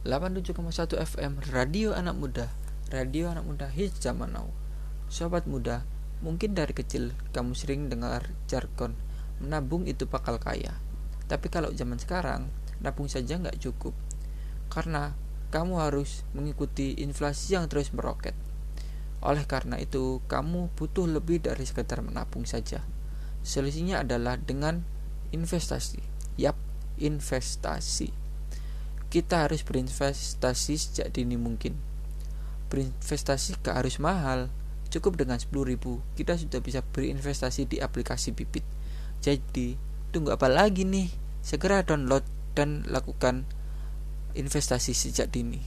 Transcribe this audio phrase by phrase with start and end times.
[0.00, 2.48] 87,1 FM Radio Anak Muda.
[2.88, 4.48] Radio Anak Muda hits zaman now.
[5.12, 5.84] Sobat muda,
[6.24, 8.96] mungkin dari kecil kamu sering dengar jargon
[9.44, 10.80] Menabung itu bakal kaya.
[11.28, 12.48] Tapi kalau zaman sekarang,
[12.80, 13.92] nabung saja nggak cukup.
[14.72, 15.12] Karena
[15.52, 18.32] kamu harus mengikuti inflasi yang terus meroket.
[19.20, 22.80] Oleh karena itu, kamu butuh lebih dari sekedar menabung saja.
[23.44, 24.80] Solusinya adalah dengan
[25.28, 26.00] investasi.
[26.40, 26.56] Yap,
[26.96, 28.19] investasi
[29.10, 31.74] kita harus berinvestasi sejak dini mungkin.
[32.70, 34.48] Berinvestasi ke harus mahal.
[34.90, 35.78] Cukup dengan 10.000
[36.14, 38.62] kita sudah bisa berinvestasi di aplikasi Bibit.
[39.18, 39.74] Jadi,
[40.14, 41.10] tunggu apa lagi nih?
[41.42, 42.22] Segera download
[42.54, 43.46] dan lakukan
[44.34, 45.58] investasi sejak dini.